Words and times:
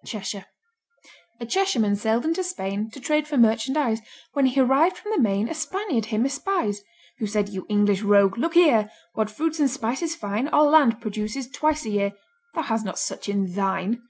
'"Cheshire 0.06 0.46
A 1.40 1.46
Cheshireman 1.46 1.96
sailed 1.96 2.24
into 2.24 2.44
Spain 2.44 2.92
To 2.92 3.00
trade 3.00 3.26
for 3.26 3.36
merchandise; 3.36 3.98
When 4.34 4.46
he 4.46 4.60
arrived 4.60 4.96
from 4.96 5.10
the 5.10 5.18
main 5.18 5.48
A 5.48 5.54
Spaniard 5.54 6.04
him 6.06 6.24
espies. 6.24 6.82
Who 7.18 7.26
said, 7.26 7.48
"You 7.48 7.66
English 7.68 8.02
rogue, 8.02 8.38
look 8.38 8.54
here! 8.54 8.88
What 9.14 9.32
fruits 9.32 9.58
and 9.58 9.68
spices 9.68 10.14
fine 10.14 10.46
Our 10.46 10.62
land 10.66 11.00
produces 11.00 11.48
twice 11.50 11.84
a 11.86 11.90
year. 11.90 12.12
Thou 12.54 12.62
has 12.62 12.84
not 12.84 13.00
such 13.00 13.28
in 13.28 13.52
thine." 13.54 14.00